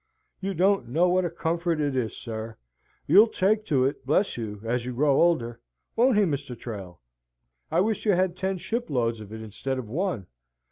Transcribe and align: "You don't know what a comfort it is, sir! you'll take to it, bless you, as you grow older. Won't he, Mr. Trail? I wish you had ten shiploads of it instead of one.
"You 0.39 0.55
don't 0.55 0.87
know 0.89 1.07
what 1.09 1.25
a 1.25 1.29
comfort 1.29 1.79
it 1.79 1.95
is, 1.95 2.17
sir! 2.17 2.57
you'll 3.05 3.27
take 3.27 3.65
to 3.65 3.85
it, 3.85 4.03
bless 4.03 4.35
you, 4.35 4.59
as 4.63 4.83
you 4.83 4.95
grow 4.95 5.21
older. 5.21 5.59
Won't 5.95 6.17
he, 6.17 6.23
Mr. 6.23 6.57
Trail? 6.57 6.99
I 7.69 7.81
wish 7.81 8.07
you 8.07 8.13
had 8.13 8.35
ten 8.35 8.57
shiploads 8.57 9.19
of 9.19 9.31
it 9.31 9.43
instead 9.43 9.77
of 9.77 9.87
one. 9.87 10.25